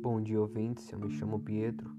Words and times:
Bom 0.00 0.22
dia, 0.22 0.40
ouvintes. 0.40 0.92
Eu 0.92 1.00
me 1.00 1.10
chamo 1.10 1.40
Pietro. 1.40 1.90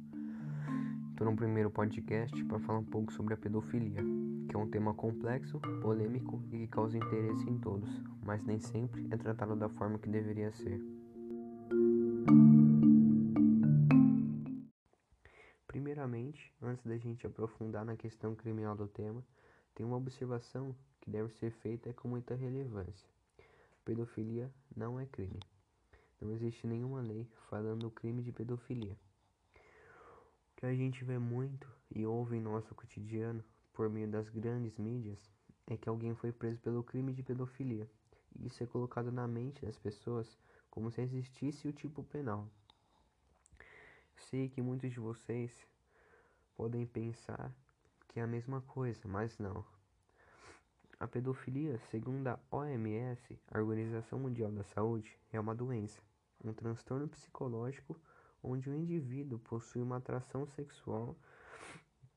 Estou 1.10 1.30
no 1.30 1.36
primeiro 1.36 1.70
podcast 1.70 2.42
para 2.46 2.60
falar 2.60 2.80
um 2.80 2.86
pouco 2.86 3.12
sobre 3.12 3.34
a 3.34 3.38
pedofilia, 3.38 4.02
que 4.48 4.56
é 4.56 4.58
um 4.58 4.70
tema 4.70 4.94
complexo, 4.94 5.60
polêmico 5.82 6.42
e 6.52 6.60
que 6.60 6.68
causa 6.68 6.98
interesse 6.98 7.50
em 7.50 7.58
todos, 7.60 7.90
mas 8.24 8.42
nem 8.46 8.58
sempre 8.60 9.06
é 9.12 9.18
tratado 9.18 9.56
da 9.58 9.68
forma 9.68 10.00
que 10.00 10.10
deveria 10.10 10.54
ser. 10.54 10.82
Primeiramente, 15.68 16.54
antes 16.62 16.86
da 16.86 16.98
gente 16.98 17.28
aprofundar 17.28 17.84
na 17.84 17.98
questão 17.98 18.34
criminal 18.34 18.78
do 18.78 18.88
tema, 18.88 19.22
tem 19.80 19.86
uma 19.86 19.96
observação 19.96 20.76
que 21.00 21.10
deve 21.10 21.32
ser 21.36 21.52
feita 21.52 21.94
com 21.94 22.10
muita 22.10 22.36
relevância. 22.36 23.08
Pedofilia 23.86 24.54
não 24.76 25.00
é 25.00 25.06
crime. 25.06 25.40
Não 26.20 26.34
existe 26.34 26.68
nenhuma 26.68 27.00
lei 27.00 27.26
falando 27.50 27.84
do 27.84 27.90
crime 27.90 28.22
de 28.22 28.34
pedofilia. 28.34 28.98
O 29.56 30.58
que 30.58 30.66
a 30.66 30.76
gente 30.76 31.06
vê 31.06 31.18
muito 31.18 31.66
e 31.96 32.06
ouve 32.06 32.36
em 32.36 32.42
nosso 32.42 32.76
cotidiano, 32.76 33.42
por 33.72 33.90
meio 33.90 34.10
das 34.10 34.28
grandes 34.28 34.78
mídias, 34.78 35.18
é 35.66 35.78
que 35.78 35.88
alguém 35.88 36.14
foi 36.14 36.34
preso 36.34 36.60
pelo 36.60 36.84
crime 36.84 37.14
de 37.14 37.24
pedofilia. 37.24 37.90
E 38.38 38.48
isso 38.48 38.62
é 38.62 38.68
colocado 38.68 39.14
na 39.14 39.30
mente 39.30 39.66
das 39.66 39.78
pessoas 39.78 40.38
como 40.70 40.92
se 40.92 41.00
existisse 41.02 41.70
o 41.70 41.72
tipo 41.72 42.04
penal. 42.04 42.50
Sei 44.30 44.50
que 44.50 44.62
muitos 44.62 44.92
de 44.92 45.00
vocês 45.00 45.66
podem 46.58 46.86
pensar 46.86 47.50
que 48.10 48.20
é 48.20 48.24
a 48.24 48.28
mesma 48.28 48.62
coisa, 48.62 49.08
mas 49.08 49.38
não. 49.40 49.66
A 51.00 51.08
pedofilia, 51.08 51.80
segundo 51.90 52.28
a 52.28 52.40
OMS, 52.52 53.40
a 53.50 53.60
Organização 53.60 54.20
Mundial 54.20 54.52
da 54.52 54.64
Saúde, 54.64 55.18
é 55.32 55.40
uma 55.40 55.56
doença 55.56 56.02
um 56.44 56.54
transtorno 56.54 57.08
psicológico 57.08 58.00
onde 58.42 58.70
o 58.70 58.76
indivíduo 58.76 59.40
possui 59.40 59.82
uma 59.82 59.98
atração 59.98 60.46
sexual 60.48 61.16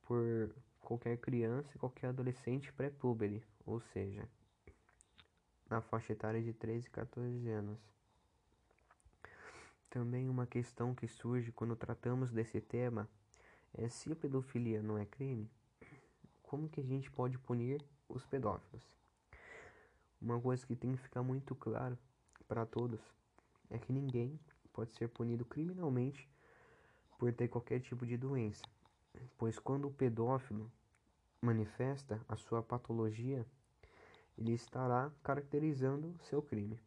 por 0.02 0.54
qualquer 0.80 1.16
criança 1.18 1.70
e 1.74 1.78
qualquer 1.78 2.08
adolescente 2.08 2.72
pré-púbere, 2.72 3.42
ou 3.66 3.80
seja, 3.80 4.28
na 5.68 5.80
faixa 5.80 6.12
etária 6.12 6.40
de 6.40 6.52
13 6.52 6.86
e 6.86 6.90
14 6.90 7.48
anos. 7.50 7.78
Também 9.90 10.28
uma 10.28 10.46
questão 10.46 10.94
que 10.94 11.08
surge 11.08 11.52
quando 11.52 11.76
tratamos 11.76 12.30
desse 12.30 12.60
tema 12.60 13.08
é 13.74 13.88
se 13.88 14.12
a 14.12 14.16
pedofilia 14.16 14.82
não 14.82 14.96
é 14.96 15.04
crime, 15.04 15.50
como 16.52 16.68
que 16.68 16.82
a 16.82 16.84
gente 16.84 17.10
pode 17.10 17.38
punir 17.38 17.82
os 18.06 18.26
pedófilos? 18.26 18.84
Uma 20.20 20.38
coisa 20.38 20.66
que 20.66 20.76
tem 20.76 20.92
que 20.92 21.00
ficar 21.00 21.22
muito 21.22 21.54
claro 21.54 21.96
para 22.46 22.66
todos 22.66 23.00
é 23.70 23.78
que 23.78 23.90
ninguém 23.90 24.38
pode 24.70 24.92
ser 24.92 25.08
punido 25.08 25.46
criminalmente 25.46 26.28
por 27.18 27.32
ter 27.32 27.48
qualquer 27.48 27.80
tipo 27.80 28.04
de 28.04 28.18
doença, 28.18 28.62
pois 29.38 29.58
quando 29.58 29.88
o 29.88 29.90
pedófilo 29.90 30.70
manifesta 31.40 32.20
a 32.28 32.36
sua 32.36 32.62
patologia, 32.62 33.46
ele 34.36 34.52
estará 34.52 35.10
caracterizando 35.22 36.14
seu 36.28 36.42
crime. 36.42 36.78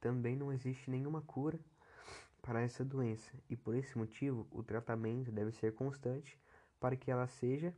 Também 0.00 0.34
não 0.34 0.52
existe 0.52 0.90
nenhuma 0.90 1.22
cura 1.22 1.60
para 2.42 2.62
essa 2.62 2.84
doença 2.84 3.30
e 3.48 3.54
por 3.54 3.76
esse 3.76 3.96
motivo 3.96 4.44
o 4.50 4.60
tratamento 4.60 5.30
deve 5.30 5.52
ser 5.52 5.72
constante 5.72 6.36
para 6.80 6.96
que 6.96 7.12
ela 7.12 7.28
seja 7.28 7.72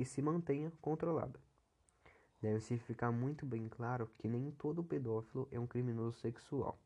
e 0.00 0.04
se 0.04 0.20
mantenha 0.20 0.72
controlada. 0.80 1.38
Deve-se 2.42 2.76
ficar 2.78 3.12
muito 3.12 3.46
bem 3.46 3.68
claro 3.68 4.10
que 4.18 4.26
nem 4.26 4.50
todo 4.50 4.82
pedófilo 4.82 5.46
é 5.52 5.60
um 5.60 5.66
criminoso 5.66 6.18
sexual 6.18 6.76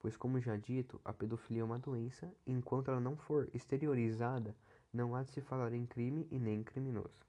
pois, 0.00 0.16
como 0.16 0.40
já 0.40 0.56
dito, 0.56 1.00
a 1.04 1.12
pedofilia 1.12 1.62
é 1.62 1.64
uma 1.64 1.78
doença 1.78 2.32
e 2.46 2.52
enquanto 2.52 2.90
ela 2.90 3.00
não 3.00 3.16
for 3.16 3.48
exteriorizada, 3.54 4.56
não 4.92 5.14
há 5.14 5.22
de 5.22 5.30
se 5.30 5.40
falar 5.40 5.72
em 5.72 5.86
crime 5.86 6.26
e 6.30 6.38
nem 6.38 6.60
em 6.60 6.64
criminoso. 6.64 7.20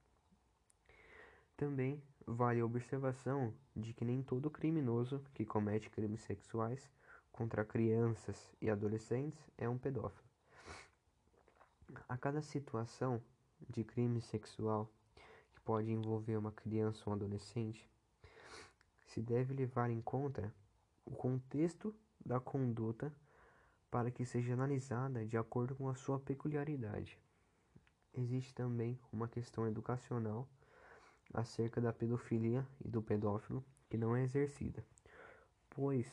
Também 1.55 2.01
vale 2.25 2.61
a 2.61 2.65
observação 2.65 3.53
de 3.75 3.93
que 3.93 4.05
nem 4.05 4.23
todo 4.23 4.49
criminoso 4.49 5.21
que 5.33 5.45
comete 5.45 5.89
crimes 5.89 6.21
sexuais 6.21 6.89
contra 7.31 7.65
crianças 7.65 8.51
e 8.61 8.69
adolescentes 8.69 9.39
é 9.57 9.67
um 9.69 9.77
pedófilo. 9.77 10.29
A 12.07 12.17
cada 12.17 12.41
situação 12.41 13.21
de 13.69 13.83
crime 13.83 14.21
sexual 14.21 14.89
pode 15.63 15.91
envolver 15.91 16.37
uma 16.37 16.51
criança 16.51 17.03
ou 17.05 17.13
um 17.13 17.15
adolescente, 17.15 17.89
se 19.07 19.21
deve 19.21 19.53
levar 19.53 19.89
em 19.89 20.01
conta 20.01 20.53
o 21.05 21.11
contexto 21.11 21.93
da 22.25 22.39
conduta 22.39 23.13
para 23.89 24.09
que 24.09 24.25
seja 24.25 24.53
analisada 24.53 25.25
de 25.25 25.37
acordo 25.37 25.75
com 25.75 25.89
a 25.89 25.95
sua 25.95 26.19
peculiaridade. 26.19 27.19
Existe 28.13 28.53
também 28.53 28.99
uma 29.11 29.27
questão 29.27 29.67
educacional 29.67 30.47
acerca 31.33 31.81
da 31.81 31.93
pedofilia 31.93 32.67
e 32.83 32.87
do 32.87 33.01
pedófilo 33.01 33.63
que 33.89 33.97
não 33.97 34.15
é 34.15 34.23
exercida, 34.23 34.85
pois 35.69 36.07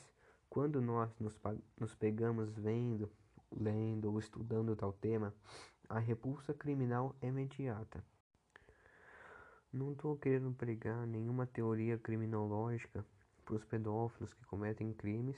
quando 0.49 0.81
nós 0.81 1.11
nos, 1.21 1.39
nos 1.79 1.95
pegamos 1.95 2.51
vendo, 2.57 3.11
lendo 3.53 4.11
ou 4.11 4.19
estudando 4.19 4.75
tal 4.75 4.93
tema, 4.93 5.35
a 5.89 5.99
repulsa 5.99 6.53
criminal 6.53 7.15
é 7.21 7.29
imediata. 7.29 8.05
Não 9.73 9.93
estou 9.93 10.17
querendo 10.17 10.53
pregar 10.53 11.07
nenhuma 11.07 11.47
teoria 11.47 11.99
criminológica 11.99 13.05
para 13.45 13.55
os 13.55 13.65
pedófilos 13.65 14.33
que 14.33 14.45
cometem 14.47 14.93
crimes 14.93 15.37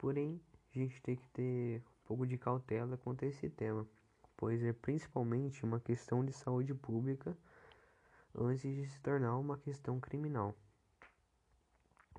Porém, 0.00 0.40
a 0.74 0.78
gente 0.78 1.02
tem 1.02 1.14
que 1.14 1.28
ter 1.28 1.82
um 1.82 2.06
pouco 2.06 2.26
de 2.26 2.38
cautela 2.38 2.96
quanto 2.96 3.22
a 3.22 3.28
esse 3.28 3.50
tema, 3.50 3.86
pois 4.34 4.62
é 4.62 4.72
principalmente 4.72 5.62
uma 5.62 5.78
questão 5.78 6.24
de 6.24 6.32
saúde 6.32 6.72
pública 6.72 7.36
antes 8.34 8.74
de 8.74 8.86
se 8.86 8.98
tornar 9.00 9.36
uma 9.36 9.58
questão 9.58 10.00
criminal. 10.00 10.56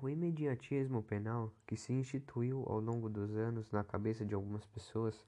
O 0.00 0.08
imediatismo 0.08 1.02
penal 1.02 1.52
que 1.66 1.76
se 1.76 1.92
instituiu 1.92 2.64
ao 2.68 2.78
longo 2.78 3.08
dos 3.08 3.34
anos 3.34 3.68
na 3.72 3.82
cabeça 3.82 4.24
de 4.24 4.32
algumas 4.32 4.64
pessoas, 4.66 5.26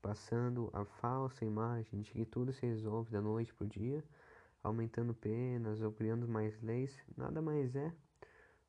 passando 0.00 0.70
a 0.72 0.82
falsa 0.86 1.44
imagem 1.44 2.00
de 2.00 2.10
que 2.10 2.24
tudo 2.24 2.54
se 2.54 2.64
resolve 2.64 3.10
da 3.10 3.20
noite 3.20 3.52
para 3.52 3.66
o 3.66 3.68
dia, 3.68 4.02
aumentando 4.62 5.14
penas 5.14 5.80
ou 5.80 5.92
criando 5.92 6.28
mais 6.28 6.60
leis, 6.62 6.96
nada 7.16 7.42
mais 7.42 7.74
é 7.74 7.92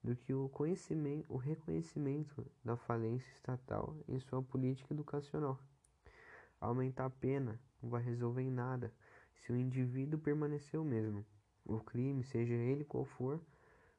do 0.04 0.16
que 0.16 0.34
o 0.34 0.50
conhecimento, 0.50 1.32
o 1.32 1.38
reconhecimento 1.38 2.46
da 2.64 2.76
falência 2.76 3.32
estatal 3.32 3.96
em 4.08 4.20
sua 4.20 4.42
política 4.42 4.94
educacional. 4.94 5.58
Aumentar 6.60 7.06
a 7.06 7.10
pena 7.10 7.60
não 7.82 7.90
vai 7.90 8.02
resolver 8.02 8.42
em 8.42 8.52
nada 8.52 8.94
se 9.36 9.52
o 9.52 9.56
indivíduo 9.56 10.20
permanecer 10.20 10.80
o 10.80 10.84
mesmo. 10.84 11.26
O 11.66 11.80
crime, 11.80 12.24
seja 12.24 12.54
ele 12.54 12.84
qual 12.84 13.06
for, 13.06 13.40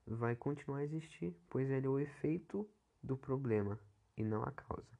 vai 0.06 0.37
continuar 0.37 0.78
a 0.78 0.84
existir, 0.84 1.34
pois 1.49 1.71
ele 1.71 1.87
é 1.87 1.91
o 1.91 1.99
efeito 1.99 2.69
do 3.03 3.16
problema 3.16 3.78
e 4.16 4.22
não 4.22 4.43
a 4.43 4.50
causa. 4.50 4.99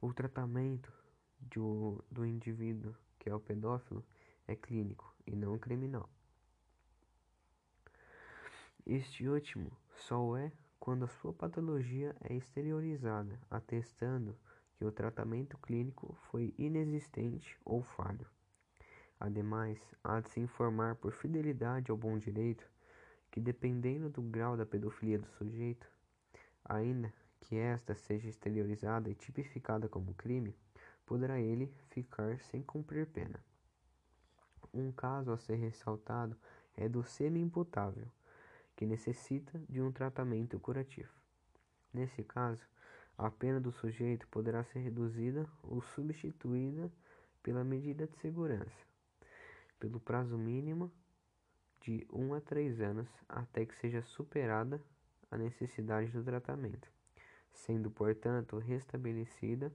O 0.00 0.12
tratamento 0.12 0.92
do, 1.40 2.02
do 2.10 2.24
indivíduo 2.24 2.94
que 3.18 3.28
é 3.28 3.34
o 3.34 3.40
pedófilo 3.40 4.04
é 4.48 4.56
clínico 4.56 5.14
e 5.26 5.36
não 5.36 5.58
criminal. 5.58 6.10
Este 8.84 9.28
último 9.28 9.70
só 9.94 10.20
o 10.20 10.36
é 10.36 10.50
quando 10.80 11.04
a 11.04 11.08
sua 11.08 11.32
patologia 11.32 12.16
é 12.22 12.34
exteriorizada, 12.34 13.38
atestando 13.50 14.34
que 14.76 14.84
o 14.84 14.90
tratamento 14.90 15.58
clínico 15.58 16.16
foi 16.30 16.54
inexistente 16.56 17.58
ou 17.64 17.82
falho. 17.82 18.26
Ademais, 19.20 19.78
há 20.02 20.20
de 20.20 20.30
se 20.30 20.40
informar 20.40 20.94
por 20.94 21.12
fidelidade 21.12 21.90
ao 21.90 21.96
bom 21.96 22.16
direito 22.16 22.66
que, 23.30 23.40
dependendo 23.40 24.08
do 24.08 24.22
grau 24.22 24.56
da 24.56 24.64
pedofilia 24.64 25.18
do 25.18 25.28
sujeito, 25.32 25.86
ainda 26.64 27.12
que 27.40 27.56
esta 27.56 27.94
seja 27.94 28.28
exteriorizada 28.28 29.10
e 29.10 29.14
tipificada 29.14 29.88
como 29.88 30.14
crime, 30.14 30.56
poderá 31.04 31.40
ele 31.40 31.74
ficar 31.90 32.40
sem 32.40 32.62
cumprir 32.62 33.06
pena. 33.06 33.42
Um 34.72 34.92
caso 34.92 35.32
a 35.32 35.38
ser 35.38 35.56
ressaltado 35.56 36.36
é 36.76 36.88
do 36.88 37.02
semi-imputável, 37.02 38.06
que 38.76 38.86
necessita 38.86 39.58
de 39.68 39.80
um 39.80 39.90
tratamento 39.90 40.58
curativo. 40.60 41.12
Nesse 41.92 42.22
caso, 42.22 42.64
a 43.16 43.30
pena 43.30 43.60
do 43.60 43.72
sujeito 43.72 44.28
poderá 44.28 44.62
ser 44.62 44.80
reduzida 44.80 45.48
ou 45.62 45.82
substituída 45.82 46.90
pela 47.42 47.64
medida 47.64 48.06
de 48.06 48.16
segurança, 48.18 48.86
pelo 49.80 49.98
prazo 49.98 50.38
mínimo 50.38 50.92
de 51.80 52.06
1 52.12 52.22
um 52.22 52.34
a 52.34 52.40
3 52.40 52.80
anos 52.80 53.08
até 53.28 53.64
que 53.64 53.74
seja 53.76 54.02
superada 54.02 54.80
a 55.30 55.36
necessidade 55.36 56.10
do 56.10 56.22
tratamento, 56.22 56.88
sendo, 57.52 57.90
portanto, 57.90 58.58
restabelecida 58.58 59.72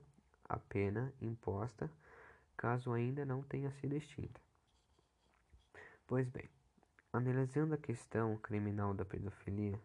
a 0.48 0.58
pena 0.58 1.12
imposta 1.20 1.90
caso 2.56 2.92
ainda 2.92 3.24
não 3.24 3.42
tenha 3.42 3.70
sido 3.72 3.94
extinta. 3.96 4.40
Pois 6.06 6.28
bem, 6.28 6.48
Analisando 7.14 7.74
a 7.74 7.78
questão 7.78 8.36
criminal 8.38 8.92
da 8.92 9.04
pedofilia, 9.04 9.80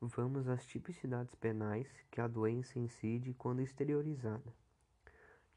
vamos 0.00 0.46
às 0.46 0.64
tipicidades 0.64 1.34
penais 1.34 1.88
que 2.08 2.20
a 2.20 2.28
doença 2.28 2.78
incide 2.78 3.34
quando 3.34 3.62
exteriorizada. 3.62 4.54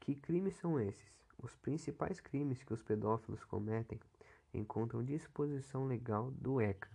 Que 0.00 0.16
crimes 0.16 0.56
são 0.56 0.80
esses? 0.80 1.12
Os 1.38 1.54
principais 1.54 2.20
crimes 2.20 2.64
que 2.64 2.74
os 2.74 2.82
pedófilos 2.82 3.44
cometem 3.44 4.00
encontram 4.52 5.04
disposição 5.04 5.86
legal 5.86 6.32
do 6.32 6.60
ECA, 6.60 6.90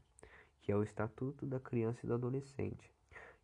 que 0.61 0.73
é 0.73 0.75
o 0.75 0.83
Estatuto 0.83 1.45
da 1.45 1.61
Criança 1.61 2.01
e 2.03 2.07
do 2.07 2.15
Adolescente, 2.15 2.93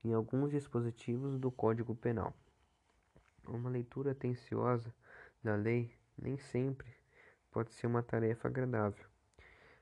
em 0.04 0.14
alguns 0.14 0.52
dispositivos 0.52 1.40
do 1.40 1.50
Código 1.50 1.96
Penal. 1.96 2.36
Uma 3.48 3.70
leitura 3.70 4.12
atenciosa 4.12 4.94
da 5.42 5.56
lei 5.56 5.90
nem 6.18 6.38
sempre 6.38 6.88
pode 7.52 7.74
ser 7.74 7.88
uma 7.88 8.04
tarefa 8.04 8.48
agradável, 8.48 9.06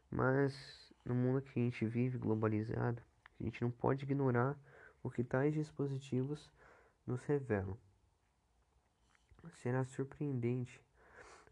mas 0.09 0.93
no 1.03 1.15
mundo 1.15 1.41
que 1.41 1.59
a 1.59 1.63
gente 1.63 1.85
vive 1.85 2.17
globalizado, 2.17 3.01
a 3.39 3.43
gente 3.43 3.61
não 3.61 3.71
pode 3.71 4.05
ignorar 4.05 4.57
o 5.01 5.09
que 5.09 5.23
tais 5.23 5.53
dispositivos 5.53 6.51
nos 7.05 7.21
revelam. 7.23 7.77
Será 9.61 9.83
surpreendente 9.83 10.81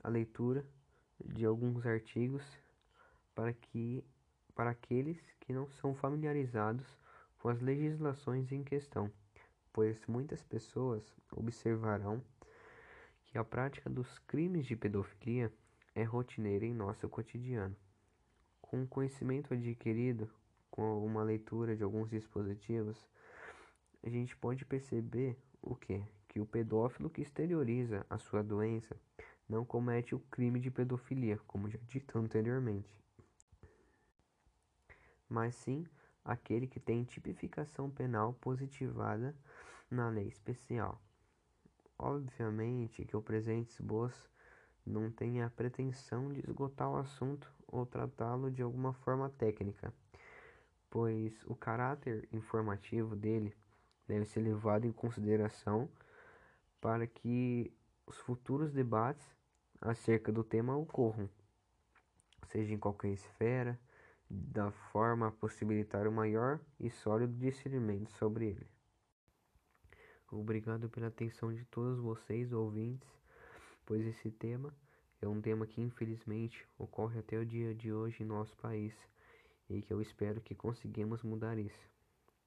a 0.03 0.09
leitura 0.09 0.65
de 1.23 1.45
alguns 1.45 1.85
artigos 1.85 2.43
para 3.35 3.53
que 3.53 4.03
para 4.55 4.71
aqueles 4.71 5.19
que 5.39 5.53
não 5.53 5.69
são 5.69 5.95
familiarizados 5.95 6.85
com 7.39 7.49
as 7.49 7.59
legislações 7.61 8.51
em 8.51 8.63
questão, 8.63 9.11
pois 9.73 10.05
muitas 10.07 10.43
pessoas 10.43 11.03
observarão 11.31 12.21
que 13.31 13.37
a 13.37 13.43
prática 13.45 13.89
dos 13.89 14.19
crimes 14.19 14.65
de 14.65 14.75
pedofilia 14.75 15.51
é 15.95 16.03
rotineira 16.03 16.65
em 16.65 16.73
nosso 16.73 17.07
cotidiano. 17.07 17.75
Com 18.61 18.83
o 18.83 18.87
conhecimento 18.87 19.53
adquirido 19.53 20.29
com 20.69 21.05
uma 21.05 21.23
leitura 21.23 21.75
de 21.75 21.83
alguns 21.83 22.09
dispositivos, 22.09 23.07
a 24.03 24.09
gente 24.09 24.35
pode 24.35 24.65
perceber 24.65 25.37
o 25.61 25.75
que? 25.75 26.03
Que 26.27 26.41
o 26.41 26.45
pedófilo 26.45 27.09
que 27.09 27.21
exterioriza 27.21 28.05
a 28.09 28.17
sua 28.17 28.43
doença 28.43 28.99
não 29.47 29.63
comete 29.63 30.13
o 30.13 30.19
crime 30.19 30.59
de 30.59 30.69
pedofilia, 30.69 31.37
como 31.47 31.69
já 31.69 31.79
dito 31.87 32.17
anteriormente, 32.17 32.93
mas 35.29 35.55
sim 35.55 35.85
aquele 36.23 36.67
que 36.67 36.79
tem 36.79 37.05
tipificação 37.05 37.89
penal 37.89 38.33
positivada 38.33 39.33
na 39.89 40.09
lei 40.09 40.27
especial. 40.27 41.01
Obviamente 42.03 43.05
que 43.05 43.15
o 43.15 43.21
presente 43.21 43.69
esboço 43.69 44.27
não 44.83 45.11
tem 45.11 45.43
a 45.43 45.51
pretensão 45.51 46.33
de 46.33 46.39
esgotar 46.39 46.89
o 46.89 46.97
assunto 46.97 47.47
ou 47.67 47.85
tratá-lo 47.85 48.49
de 48.49 48.63
alguma 48.63 48.91
forma 48.91 49.29
técnica, 49.29 49.93
pois 50.89 51.43
o 51.45 51.55
caráter 51.55 52.27
informativo 52.33 53.15
dele 53.15 53.55
deve 54.07 54.25
ser 54.25 54.39
levado 54.39 54.85
em 54.87 54.91
consideração 54.91 55.87
para 56.81 57.05
que 57.05 57.71
os 58.07 58.17
futuros 58.17 58.73
debates 58.73 59.37
acerca 59.79 60.31
do 60.31 60.43
tema 60.43 60.75
ocorram, 60.75 61.29
seja 62.47 62.73
em 62.73 62.79
qualquer 62.79 63.09
esfera, 63.09 63.79
da 64.27 64.71
forma 64.71 65.27
a 65.27 65.31
possibilitar 65.31 66.07
o 66.07 66.11
maior 66.11 66.59
e 66.79 66.89
sólido 66.89 67.37
discernimento 67.37 68.11
sobre 68.13 68.47
ele. 68.47 68.70
Obrigado 70.31 70.89
pela 70.89 71.07
atenção 71.07 71.53
de 71.53 71.65
todos 71.65 71.99
vocês, 71.99 72.53
ouvintes, 72.53 73.09
pois 73.85 74.05
esse 74.05 74.31
tema 74.31 74.73
é 75.21 75.27
um 75.27 75.41
tema 75.41 75.67
que 75.67 75.81
infelizmente 75.81 76.65
ocorre 76.77 77.19
até 77.19 77.37
o 77.37 77.45
dia 77.45 77.75
de 77.75 77.91
hoje 77.91 78.23
em 78.23 78.25
nosso 78.25 78.55
país 78.55 78.93
e 79.69 79.81
que 79.81 79.93
eu 79.93 80.01
espero 80.01 80.39
que 80.39 80.55
conseguimos 80.55 81.21
mudar 81.21 81.57
isso. 81.57 81.89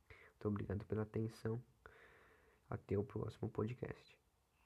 Muito 0.08 0.48
obrigado 0.48 0.84
pela 0.86 1.02
atenção. 1.02 1.62
Até 2.69 2.98
o 2.98 3.04
próximo 3.04 3.48
podcast. 3.50 4.23